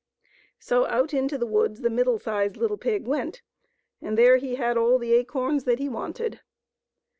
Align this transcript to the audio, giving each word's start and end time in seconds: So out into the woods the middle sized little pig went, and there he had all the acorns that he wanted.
So 0.57 0.87
out 0.87 1.13
into 1.13 1.37
the 1.37 1.45
woods 1.45 1.81
the 1.81 1.89
middle 1.91 2.17
sized 2.17 2.57
little 2.57 2.75
pig 2.79 3.05
went, 3.05 3.43
and 4.01 4.17
there 4.17 4.37
he 4.37 4.55
had 4.55 4.75
all 4.75 4.97
the 4.97 5.13
acorns 5.13 5.65
that 5.65 5.77
he 5.77 5.89
wanted. 5.89 6.39